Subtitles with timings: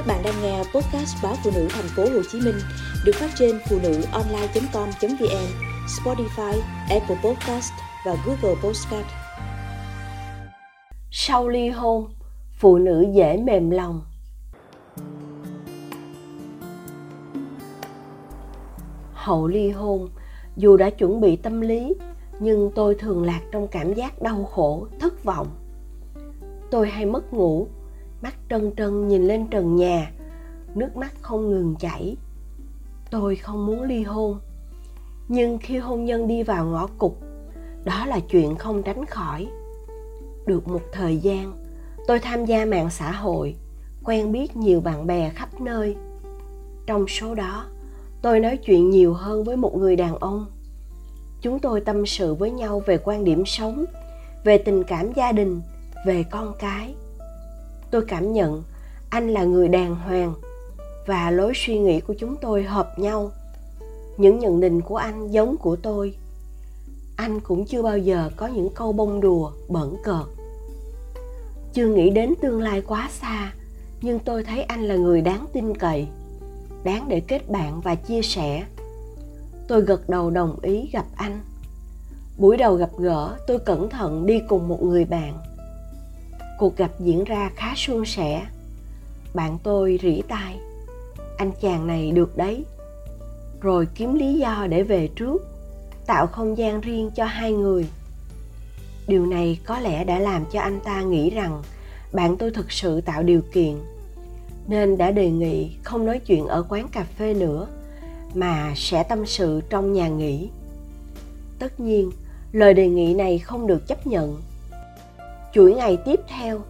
[0.00, 2.54] Các bạn đang nghe podcast báo phụ nữ thành phố Hồ Chí Minh
[3.04, 5.46] được phát trên phụ nữ online.com.vn,
[5.86, 7.72] Spotify, Apple Podcast
[8.06, 9.06] và Google Podcast.
[11.10, 12.10] Sau ly hôn,
[12.58, 14.02] phụ nữ dễ mềm lòng.
[19.12, 20.08] Hậu ly hôn,
[20.56, 21.94] dù đã chuẩn bị tâm lý,
[22.38, 25.46] nhưng tôi thường lạc trong cảm giác đau khổ, thất vọng.
[26.70, 27.68] Tôi hay mất ngủ,
[28.22, 30.12] mắt trân trân nhìn lên trần nhà.
[30.74, 32.16] Nước mắt không ngừng chảy.
[33.10, 34.38] Tôi không muốn ly hôn.
[35.28, 37.12] Nhưng khi hôn nhân đi vào ngõ cụt,
[37.84, 39.48] đó là chuyện không tránh khỏi.
[40.46, 41.52] Được một thời gian,
[42.06, 43.56] tôi tham gia mạng xã hội,
[44.04, 45.96] quen biết nhiều bạn bè khắp nơi.
[46.86, 47.66] Trong số đó,
[48.22, 50.46] tôi nói chuyện nhiều hơn với một người đàn ông.
[51.42, 53.84] Chúng tôi tâm sự với nhau về quan điểm sống,
[54.44, 55.60] về tình cảm gia đình,
[56.06, 56.94] về con cái
[57.90, 58.62] tôi cảm nhận
[59.10, 60.34] anh là người đàng hoàng
[61.06, 63.30] và lối suy nghĩ của chúng tôi hợp nhau.
[64.16, 66.16] Những nhận định của anh giống của tôi.
[67.16, 70.26] Anh cũng chưa bao giờ có những câu bông đùa, bẩn cợt.
[71.72, 73.52] Chưa nghĩ đến tương lai quá xa,
[74.02, 76.08] nhưng tôi thấy anh là người đáng tin cậy,
[76.84, 78.64] đáng để kết bạn và chia sẻ.
[79.68, 81.40] Tôi gật đầu đồng ý gặp anh.
[82.38, 85.38] Buổi đầu gặp gỡ, tôi cẩn thận đi cùng một người bạn
[86.60, 88.46] cuộc gặp diễn ra khá suôn sẻ.
[89.34, 90.58] Bạn tôi rỉ tai.
[91.36, 92.64] Anh chàng này được đấy.
[93.60, 95.42] Rồi kiếm lý do để về trước,
[96.06, 97.86] tạo không gian riêng cho hai người.
[99.08, 101.62] Điều này có lẽ đã làm cho anh ta nghĩ rằng
[102.12, 103.74] bạn tôi thực sự tạo điều kiện,
[104.68, 107.66] nên đã đề nghị không nói chuyện ở quán cà phê nữa,
[108.34, 110.48] mà sẽ tâm sự trong nhà nghỉ.
[111.58, 112.10] Tất nhiên,
[112.52, 114.42] lời đề nghị này không được chấp nhận
[115.52, 116.60] chuỗi ngày tiếp theo.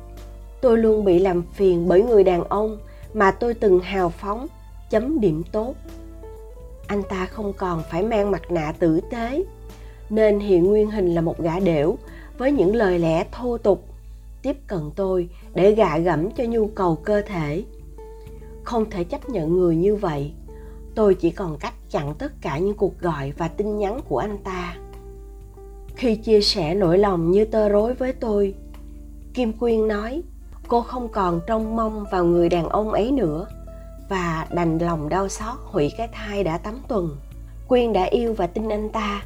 [0.60, 2.78] Tôi luôn bị làm phiền bởi người đàn ông
[3.14, 4.46] mà tôi từng hào phóng,
[4.90, 5.74] chấm điểm tốt.
[6.86, 9.44] Anh ta không còn phải mang mặt nạ tử tế,
[10.10, 11.98] nên hiện nguyên hình là một gã đểu
[12.38, 13.84] với những lời lẽ thô tục,
[14.42, 17.64] tiếp cận tôi để gạ gẫm cho nhu cầu cơ thể.
[18.64, 20.32] Không thể chấp nhận người như vậy.
[20.94, 24.38] Tôi chỉ còn cách chặn tất cả những cuộc gọi và tin nhắn của anh
[24.38, 24.76] ta.
[25.96, 28.54] Khi chia sẻ nỗi lòng như tơ rối với tôi
[29.34, 30.22] kim quyên nói
[30.68, 33.46] cô không còn trông mong vào người đàn ông ấy nữa
[34.08, 37.16] và đành lòng đau xót hủy cái thai đã 8 tuần.
[37.68, 39.22] Quyên đã yêu và tin anh ta.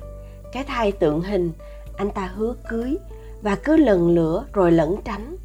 [0.53, 1.53] Cái thai tượng hình,
[1.97, 2.97] anh ta hứa cưới
[3.43, 5.37] và cứ lần lửa rồi lẩn tránh.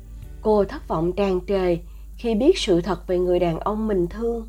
[0.42, 1.78] Cô thất vọng tràn trề
[2.18, 4.48] khi biết sự thật về người đàn ông mình thương.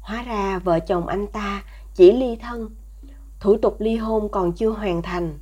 [0.00, 1.62] Hóa ra vợ chồng anh ta
[1.94, 2.70] chỉ ly thân.
[3.40, 5.38] Thủ tục ly hôn còn chưa hoàn thành.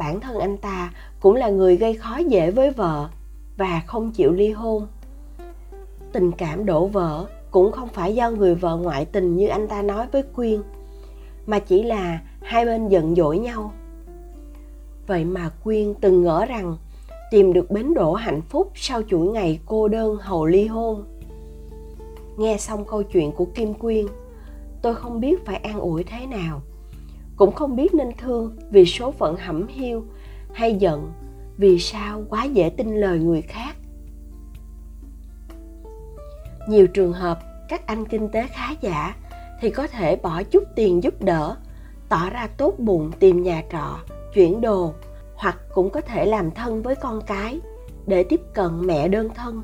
[0.00, 3.08] Bản thân anh ta cũng là người gây khó dễ với vợ
[3.56, 4.86] và không chịu ly hôn.
[6.12, 9.82] Tình cảm đổ vỡ cũng không phải do người vợ ngoại tình như anh ta
[9.82, 10.62] nói với quyên,
[11.46, 13.72] mà chỉ là hai bên giận dỗi nhau.
[15.06, 16.76] Vậy mà quyên từng ngỡ rằng
[17.30, 21.04] tìm được bến đỗ hạnh phúc sau chuỗi ngày cô đơn hầu ly hôn.
[22.38, 24.06] Nghe xong câu chuyện của kim quyên,
[24.82, 26.62] tôi không biết phải an ủi thế nào
[27.40, 30.04] cũng không biết nên thương vì số phận hẩm hiu
[30.52, 31.12] hay giận,
[31.56, 33.76] vì sao quá dễ tin lời người khác.
[36.68, 39.14] Nhiều trường hợp các anh kinh tế khá giả
[39.60, 41.56] thì có thể bỏ chút tiền giúp đỡ,
[42.08, 43.98] tỏ ra tốt bụng tìm nhà trọ,
[44.34, 44.94] chuyển đồ,
[45.34, 47.60] hoặc cũng có thể làm thân với con cái
[48.06, 49.62] để tiếp cận mẹ đơn thân.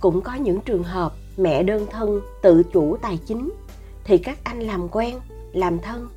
[0.00, 3.52] Cũng có những trường hợp mẹ đơn thân tự chủ tài chính
[4.04, 5.14] thì các anh làm quen,
[5.52, 6.08] làm thân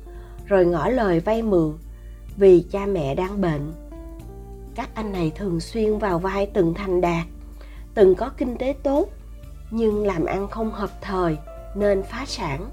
[0.48, 1.72] rồi ngỏ lời vay mượn
[2.36, 3.72] vì cha mẹ đang bệnh.
[4.74, 7.26] Các anh này thường xuyên vào vai từng thành đạt,
[7.94, 9.08] từng có kinh tế tốt,
[9.70, 11.36] nhưng làm ăn không hợp thời
[11.74, 12.70] nên phá sản.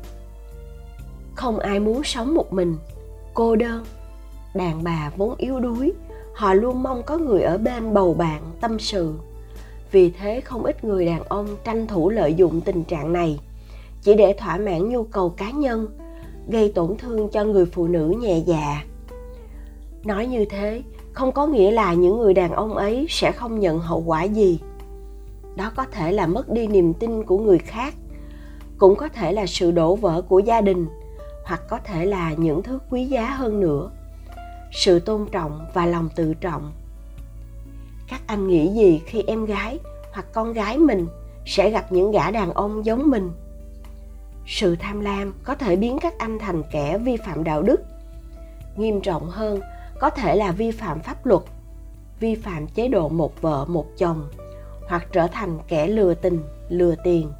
[1.35, 2.77] Không ai muốn sống một mình,
[3.33, 3.85] cô đơn.
[4.53, 5.93] Đàn bà vốn yếu đuối,
[6.33, 9.13] họ luôn mong có người ở bên bầu bạn, tâm sự.
[9.91, 13.39] Vì thế không ít người đàn ông tranh thủ lợi dụng tình trạng này,
[14.01, 15.87] chỉ để thỏa mãn nhu cầu cá nhân
[16.47, 18.83] gây tổn thương cho người phụ nữ nhẹ dạ.
[20.03, 20.81] Nói như thế,
[21.13, 24.59] không có nghĩa là những người đàn ông ấy sẽ không nhận hậu quả gì.
[25.55, 27.93] Đó có thể là mất đi niềm tin của người khác,
[28.77, 30.87] cũng có thể là sự đổ vỡ của gia đình,
[31.45, 33.91] hoặc có thể là những thứ quý giá hơn nữa.
[34.71, 36.71] Sự tôn trọng và lòng tự trọng.
[38.07, 39.79] Các anh nghĩ gì khi em gái
[40.13, 41.07] hoặc con gái mình
[41.45, 43.31] sẽ gặp những gã đàn ông giống mình?
[44.45, 47.81] Sự tham lam có thể biến các anh thành kẻ vi phạm đạo đức.
[48.77, 49.59] Nghiêm trọng hơn,
[49.99, 51.41] có thể là vi phạm pháp luật,
[52.19, 54.29] vi phạm chế độ một vợ, một chồng,
[54.87, 57.31] hoặc trở thành kẻ lừa tình, lừa tiền.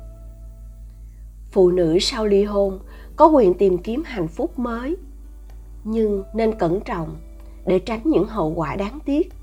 [1.52, 2.80] Phụ nữ sau ly hôn
[3.16, 4.98] có quyền tìm kiếm hạnh phúc mới,
[5.84, 7.16] nhưng nên cẩn trọng
[7.66, 9.34] để tránh những hậu quả đáng tiếc.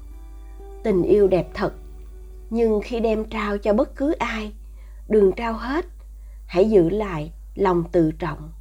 [0.85, 1.73] Tình yêu đẹp thật,
[2.51, 4.53] nhưng khi đem trao cho bất cứ ai,
[5.09, 5.87] đừng trao hết,
[6.47, 8.53] hãy giữ lại lòng tự trọng.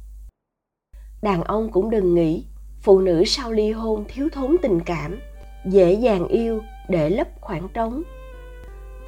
[1.22, 2.44] Đàn ông cũng đừng nghĩ
[2.80, 5.20] phụ nữ sau ly hôn thiếu thốn tình cảm,
[5.66, 8.02] dễ dàng yêu để lấp khoảng trống.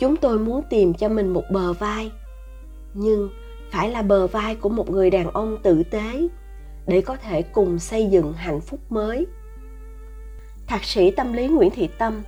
[0.00, 2.12] Chúng tôi muốn tìm cho mình một bờ vai,
[2.94, 3.30] nhưng
[3.70, 6.28] phải là bờ vai của một người đàn ông tử tế
[6.86, 9.26] để có thể cùng xây dựng hạnh phúc mới.
[10.66, 12.22] Thạc sĩ tâm lý nguyễn thị tâm,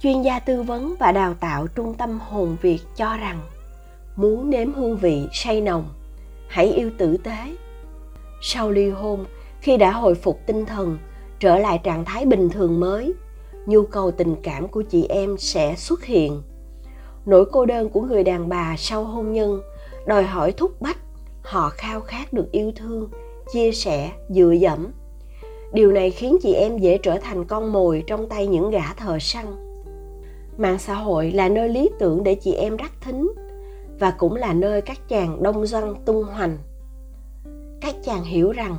[0.00, 3.40] chuyên gia tư vấn và đào tạo trung tâm hồn việt cho rằng,
[4.16, 5.88] muốn nếm hương vị say nồng
[6.48, 7.56] hãy yêu tử tế.
[8.40, 9.24] Sau ly hôn,
[9.60, 10.98] khi đã hồi phục tinh thần,
[11.40, 13.14] trở lại trạng thái bình thường mới,
[13.66, 16.42] nhu cầu tình cảm của chị em sẽ xuất hiện.
[17.26, 19.60] Nỗi cô đơn của người đàn bà sau hôn nhân
[20.06, 20.98] đòi hỏi thúc bách,
[21.42, 23.10] họ khao khát được yêu thương,
[23.52, 24.86] chia sẻ, dựa dẫm.
[25.72, 29.18] Điều này khiến chị em dễ trở thành con mồi trong tay những gã thợ
[29.20, 29.44] săn.
[30.58, 33.32] Mạng xã hội là nơi lý tưởng để chị em rắc thính
[33.98, 36.58] và cũng là nơi các chàng đông doanh tung hoành.
[37.80, 38.76] Các chàng hiểu rằng,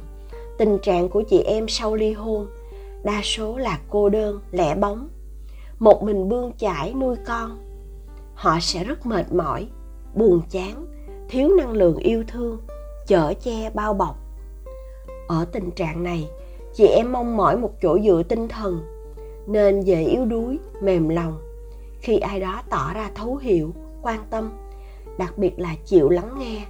[0.58, 2.48] tình trạng của chị em sau ly hôn,
[3.04, 5.10] đa số là cô đơn, lẻ bóng.
[5.80, 7.60] Một mình bươn chải nuôi con,
[8.36, 9.68] họ sẽ rất mệt mỏi,
[10.16, 10.86] buồn chán,
[11.30, 12.60] thiếu năng lượng yêu thương,
[13.08, 14.16] chở che bao bọc.
[15.28, 16.30] Ở tình trạng này,
[16.74, 18.82] chị em mong mỏi một chỗ dựa tinh thần,
[19.48, 21.40] nên dễ yếu đuối, mềm lòng.
[22.02, 24.52] Khi ai đó tỏ ra thấu hiểu, quan tâm
[25.20, 26.66] đặc biệt là chịu lắng nghe,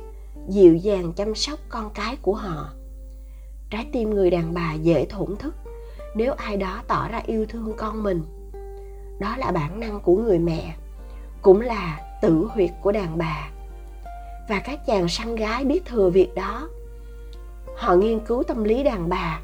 [0.47, 2.69] dịu dàng chăm sóc con cái của họ.
[3.69, 5.55] Trái tim người đàn bà dễ thổn thức
[6.15, 8.23] nếu ai đó tỏ ra yêu thương con mình.
[9.19, 10.75] Đó là bản năng của người mẹ,
[11.41, 13.49] cũng là tử huyệt của đàn bà.
[14.49, 16.69] Và các chàng săn gái biết thừa việc đó.
[17.77, 19.41] Họ nghiên cứu tâm lý đàn bà,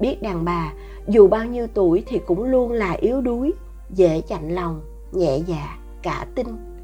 [0.00, 0.72] biết đàn bà
[1.08, 3.52] dù bao nhiêu tuổi thì cũng luôn là yếu đuối,
[3.90, 4.80] dễ chạnh lòng,
[5.12, 6.75] nhẹ dạ cả tin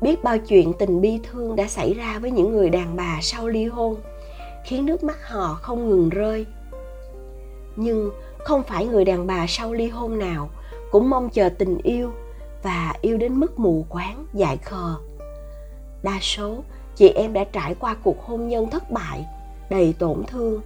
[0.00, 3.48] biết bao chuyện tình bi thương đã xảy ra với những người đàn bà sau
[3.48, 3.96] ly hôn,
[4.64, 6.46] khiến nước mắt họ không ngừng rơi.
[7.76, 10.50] Nhưng không phải người đàn bà sau ly hôn nào
[10.90, 12.12] cũng mong chờ tình yêu
[12.62, 14.94] và yêu đến mức mù quáng, dại khờ.
[16.02, 16.62] Đa số
[16.96, 19.24] chị em đã trải qua cuộc hôn nhân thất bại,
[19.70, 20.60] đầy tổn thương,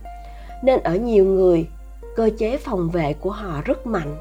[0.63, 1.69] nên ở nhiều người,
[2.17, 4.17] cơ chế phòng vệ của họ rất mạnh.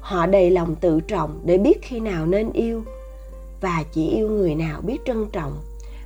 [0.00, 2.84] Họ đầy lòng tự trọng để biết khi nào nên yêu
[3.62, 5.56] và chỉ yêu người nào biết trân trọng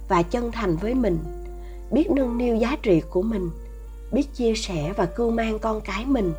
[0.08, 1.18] và chân thành với mình,
[1.90, 3.50] biết nâng niu giá trị của mình,
[4.12, 6.32] biết chia sẻ và cưu mang con cái mình.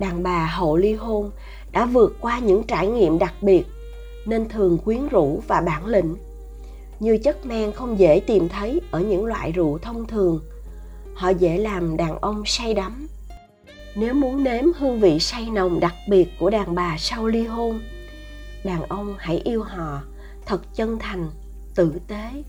[0.00, 1.30] Đàn bà hậu ly hôn
[1.72, 3.64] đã vượt qua những trải nghiệm đặc biệt
[4.26, 6.16] nên thường quyến rũ và bản lĩnh.
[7.00, 10.40] Như chất men không dễ tìm thấy ở những loại rượu thông thường,
[11.14, 13.06] họ dễ làm đàn ông say đắm.
[13.94, 17.80] Nếu muốn nếm hương vị say nồng đặc biệt của đàn bà sau ly hôn
[18.64, 20.02] đàn ông hãy yêu họ
[20.46, 21.30] thật chân thành
[21.74, 22.42] tử tế.